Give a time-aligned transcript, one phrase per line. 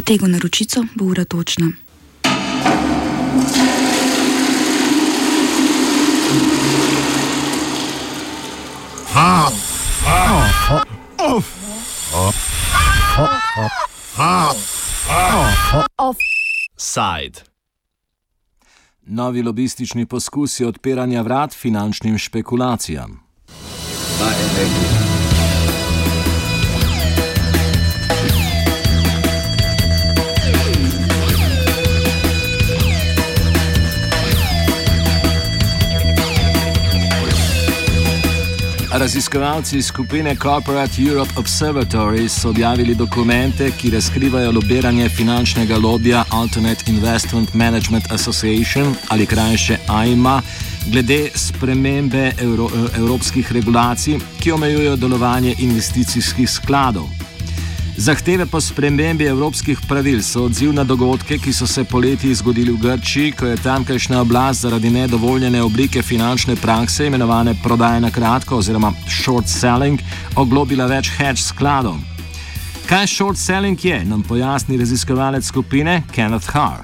[0.00, 1.72] potegu na ročico bo ura točna.
[15.96, 17.40] Offside.
[19.06, 23.20] Novi lobistični poskusi odpiranja vrat finančnim špekulacijam.
[39.00, 47.54] Raziskovalci skupine Corporate Europe Observatory so objavili dokumente, ki razkrivajo lobiranje finančnega lobija Alternate Investment
[47.54, 50.42] Management Association ali krajše AIMA
[50.86, 57.29] glede spremembe evro, evropskih regulacij, ki omejujejo delovanje investicijskih skladov.
[58.00, 62.80] Zahteve po spremembi evropskih pravil so odziv na dogodke, ki so se poleti zgodili v
[62.80, 68.92] Grčiji, ko je tamkajšnja oblast zaradi nedovoljene oblike finančne prakse, imenovane prodaje na kratko oziroma
[69.04, 70.00] short selling,
[70.36, 72.00] oglobila več hedge skladov.
[72.88, 76.80] Kaj short selling je, nam pojasni raziskovalec skupine Kenneth Harr.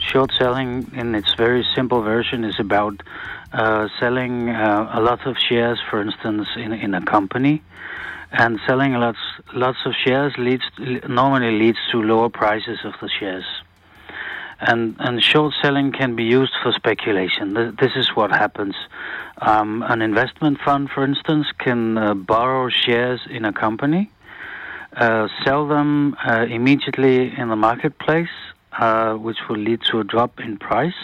[0.00, 3.04] Short selling, in its very simple version, is about
[3.52, 7.60] uh, selling uh, a lot of shares, for instance, in, in a company.
[8.36, 9.18] And selling lots
[9.52, 10.64] lots of shares leads
[11.08, 13.44] normally leads to lower prices of the shares.
[14.60, 17.54] And and short selling can be used for speculation.
[17.54, 18.74] This is what happens.
[19.40, 24.10] Um, an investment fund, for instance, can uh, borrow shares in a company,
[24.96, 28.34] uh, sell them uh, immediately in the marketplace,
[28.78, 31.00] uh, which will lead to a drop in price,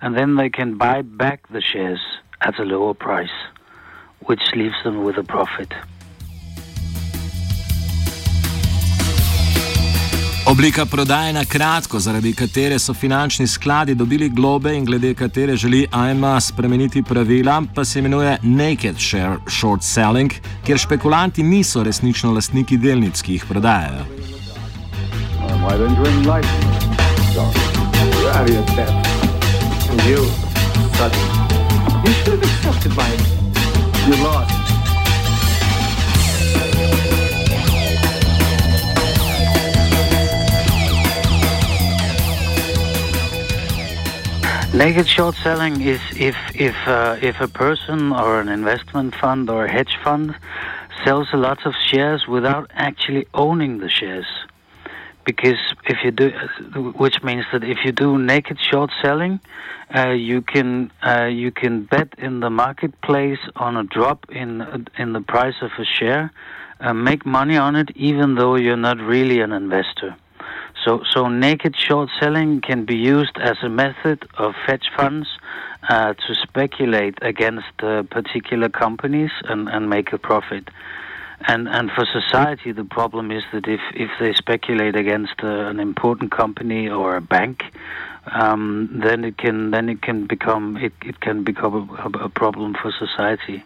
[0.00, 2.00] and then they can buy back the shares
[2.40, 3.36] at a lower price,
[4.20, 5.72] which leaves them with a profit.
[10.48, 15.86] Oblika prodaje na kratko, zaradi katere so finančni skladi dobili globe in glede katere želi
[15.92, 20.32] AIMA spremeniti pravila, pa se imenuje Naked Share Short Selling,
[20.66, 24.04] kjer špekulanti niso resnično lastniki delnic, ki jih prodajajo.
[34.08, 34.77] You lost.
[44.78, 49.64] Naked short selling is if if uh, if a person or an investment fund or
[49.64, 50.36] a hedge fund
[51.04, 54.28] sells a lot of shares without actually owning the shares.
[55.24, 56.30] Because if you do,
[56.96, 59.40] which means that if you do naked short selling,
[59.92, 65.12] uh, you can uh, you can bet in the marketplace on a drop in in
[65.12, 66.30] the price of a share,
[66.94, 70.14] make money on it, even though you're not really an investor.
[70.88, 75.28] So, so naked short selling can be used as a method of hedge funds
[75.86, 80.70] uh, to speculate against uh, particular companies and, and make a profit.
[81.46, 85.78] And and for society, the problem is that if, if they speculate against uh, an
[85.78, 87.64] important company or a bank,
[88.32, 92.74] um, then it can then it can become it, it can become a, a problem
[92.80, 93.62] for society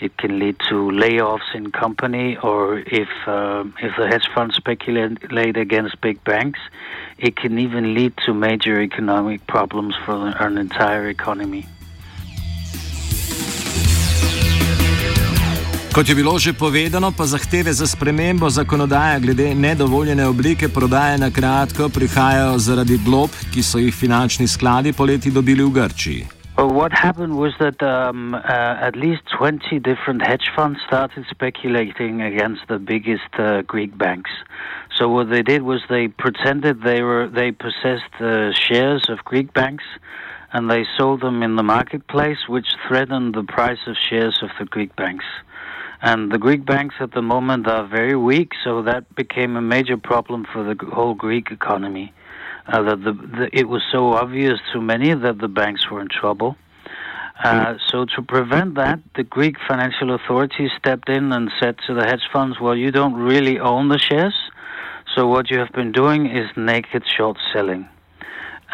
[0.00, 5.56] it can lead to layoffs in company, or if uh, if the hedge funds speculate
[5.56, 6.60] against big banks,
[7.18, 11.66] it can even lead to major economic problems for an entire economy.
[15.92, 21.30] Kot je bilo že povedano, pa zahteve za spremembo zakonodaje glede nedovoljene oblike prodaje na
[21.30, 26.37] kratko prihajajo zaradi glob, ki so jih finančni skladi poleti dobili v Grčiji.
[26.58, 32.20] Well, what happened was that um, uh, at least 20 different hedge funds started speculating
[32.20, 34.32] against the biggest uh, Greek banks.
[34.96, 39.54] So what they did was they pretended they were they possessed uh, shares of Greek
[39.54, 39.84] banks,
[40.52, 44.64] and they sold them in the marketplace, which threatened the price of shares of the
[44.64, 45.26] Greek banks.
[46.02, 49.96] And the Greek banks at the moment are very weak, so that became a major
[49.96, 52.12] problem for the whole Greek economy
[52.68, 56.08] uh, that the, the, it was so obvious to many that the banks were in
[56.08, 56.56] trouble.
[57.42, 62.04] Uh, so to prevent that, the Greek financial authorities stepped in and said to the
[62.04, 64.34] hedge funds, "Well, you don't really own the shares,
[65.14, 67.88] so what you have been doing is naked short selling."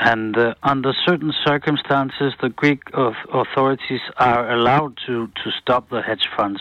[0.00, 6.28] And uh, under certain circumstances, the Greek authorities are allowed to, to stop the hedge
[6.36, 6.60] funds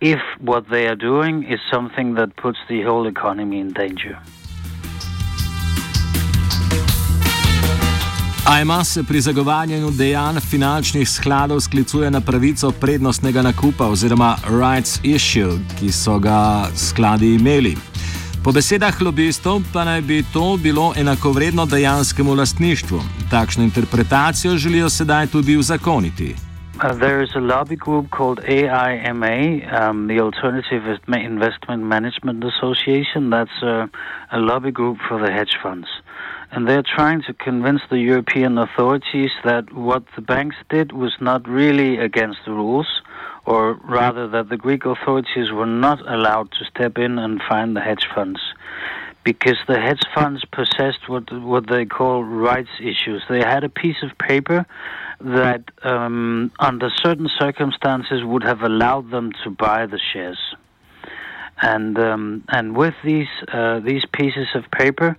[0.00, 4.18] if what they are doing is something that puts the whole economy in danger.
[8.46, 15.58] AIMA se pri zagovarjanju dejanj finančnih skladov sklicuje na pravico prednostnega nakupa oziroma rights issue,
[15.78, 17.76] ki so ga skladi imeli.
[18.44, 22.98] Po besedah lobistov pa naj bi to bilo enakovredno dejanskemu lastništvu.
[23.30, 26.34] Takšno interpretacijo želijo sedaj tudi uzakoniti.
[26.82, 29.36] Uh, there is a lobby group called AIMA,
[29.70, 33.30] um, the Alternative Investment Management Association.
[33.30, 33.88] That's a,
[34.30, 35.86] a, lobby group for the hedge funds.
[36.52, 41.48] And they're trying to convince the European authorities that what the banks did was not
[41.48, 43.00] really against the rules,
[43.46, 47.80] or rather that the Greek authorities were not allowed to step in and find the
[47.80, 48.40] hedge funds
[49.24, 53.22] because the hedge funds possessed what what they call rights issues.
[53.28, 54.66] They had a piece of paper
[55.20, 60.38] that, um, under certain circumstances, would have allowed them to buy the shares.
[61.64, 65.16] And um, and with these uh, these pieces of paper,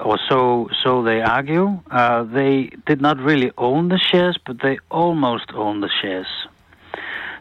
[0.00, 4.78] or so so they argue, uh, they did not really own the shares, but they
[4.88, 6.28] almost own the shares.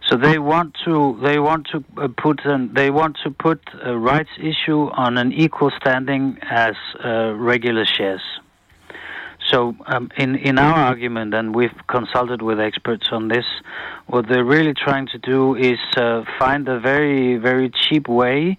[0.08, 3.96] So they want to they want to uh, put an, they want to put a
[3.96, 6.74] rights issue on an equal standing as
[7.06, 8.24] uh, regular shares.
[9.52, 13.46] So um, in in our argument, and we've consulted with experts on this,
[14.08, 18.58] what they're really trying to do is uh, find a very very cheap way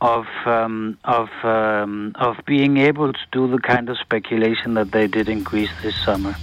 [0.00, 5.06] of um, of um, of being able to do the kind of speculation that they
[5.06, 6.34] did in Greece this summer.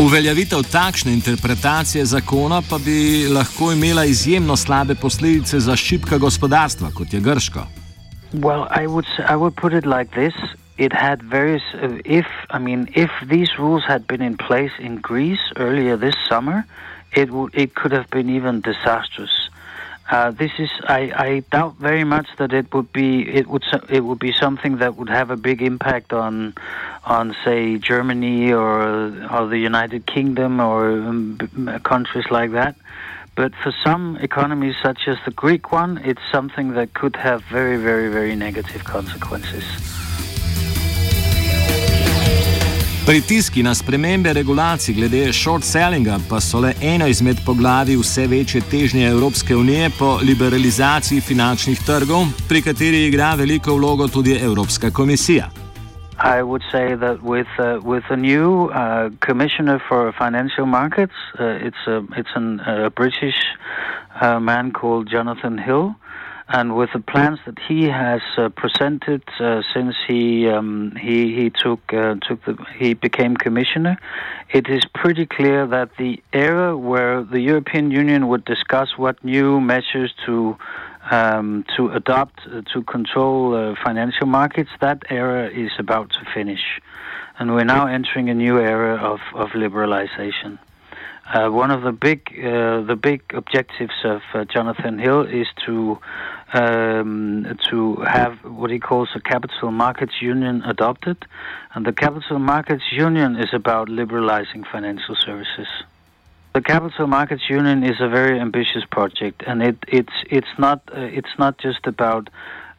[0.00, 7.12] Uveljavitev takšne interpretacije zakona pa bi lahko imela izjemno slabe posledice za šibka gospodarstva, kot
[7.12, 7.79] je Grško.
[8.32, 10.34] Well, I would I would put it like this:
[10.78, 11.62] it had various.
[11.74, 16.14] Uh, if I mean, if these rules had been in place in Greece earlier this
[16.28, 16.64] summer,
[17.12, 19.50] it would it could have been even disastrous.
[20.10, 24.04] Uh, this is I, I doubt very much that it would be it would it
[24.04, 26.54] would be something that would have a big impact on
[27.04, 31.38] on say Germany or or the United Kingdom or um,
[31.84, 32.76] countries like that.
[33.36, 37.76] But for some economies, such as the Greek one, it's something that could have very,
[37.76, 39.64] very, very negative consequences.
[43.06, 48.60] Pritiski na spremembe regulacij glede short sellinga pa so le eno izmed poglavij vse večje
[48.60, 55.69] težnje Evropske unije po liberalizaciji finančnih trgov, pri kateri igra veliko vlogo tudi Evropska komisija.
[56.22, 61.44] I would say that with uh, with a new uh, commissioner for financial markets, uh,
[61.44, 63.36] it's a it's an, a British
[64.20, 65.96] uh, man called Jonathan Hill.
[66.52, 71.48] and with the plans that he has uh, presented uh, since he um, he he
[71.48, 71.80] took
[72.26, 73.96] took the he became commissioner,
[74.58, 79.60] it is pretty clear that the era where the European Union would discuss what new
[79.60, 80.56] measures to
[81.10, 86.80] um, to adopt uh, to control uh, financial markets, that era is about to finish,
[87.38, 90.58] and we're now entering a new era of of liberalization.
[91.32, 95.98] Uh, one of the big uh, the big objectives of uh, Jonathan Hill is to
[96.52, 101.24] um, to have what he calls a capital markets union adopted,
[101.74, 105.68] and the capital markets union is about liberalizing financial services.
[106.52, 111.02] The capital markets union is a very ambitious project, and it, it's it's not uh,
[111.02, 112.28] it's not just about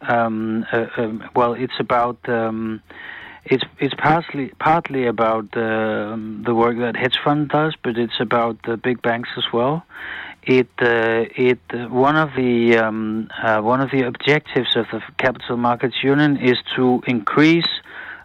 [0.02, 2.82] um, uh, um, well, it's about um,
[3.46, 8.58] it's it's partly partly about uh, the work that hedge fund does, but it's about
[8.64, 9.84] the big banks as well.
[10.44, 11.60] It uh, it
[11.90, 16.58] one of the um, uh, one of the objectives of the capital markets union is
[16.76, 17.72] to increase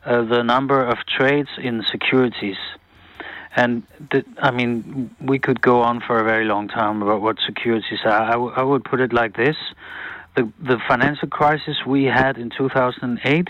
[0.05, 2.57] uh, the number of trades in securities.
[3.57, 3.83] And
[4.13, 8.01] th- I mean, we could go on for a very long time about what securities
[8.05, 8.23] are.
[8.23, 9.57] I, w- I would put it like this:
[10.37, 13.49] the the financial crisis we had in 2008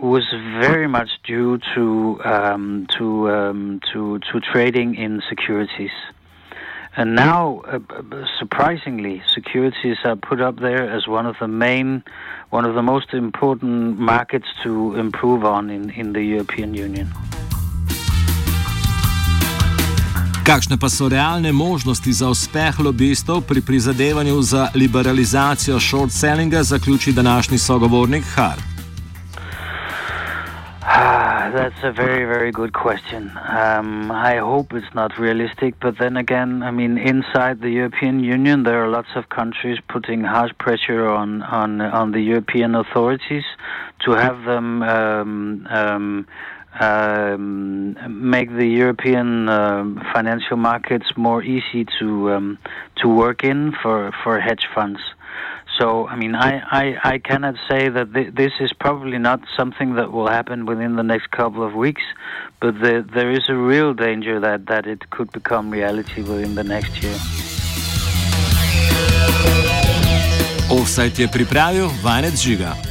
[0.00, 0.24] was
[0.60, 5.92] very much due to um, to um, to to trading in securities.
[6.98, 7.78] And now, uh,
[8.38, 12.02] surprisingly, securities are put up there as one of the main,
[12.48, 17.12] one of the most important markets to improve on in, in the European Union.
[20.46, 27.12] Kakšne pa so realne možnosti za uspeh lobistov pri prizadevanju za liberalizacijo short sellinga, zaključi
[27.12, 28.62] današnji sogovornik Hart.
[31.56, 33.22] That's a very, very good question.
[33.62, 38.62] Um, I hope it's not realistic, but then again, I mean, inside the European Union,
[38.62, 43.46] there are lots of countries putting harsh pressure on on on the European authorities
[44.04, 44.82] to have them.
[44.82, 46.26] Um, um,
[46.80, 52.58] um, make the European um, financial markets more easy to um,
[53.02, 55.00] to work in for, for hedge funds.
[55.78, 59.96] So, I mean, I, I, I cannot say that th- this is probably not something
[59.96, 62.02] that will happen within the next couple of weeks,
[62.60, 66.64] but the, there is a real danger that, that it could become reality within the
[66.64, 67.16] next year.
[70.70, 72.85] Offside je pripravil Vanec Žiga.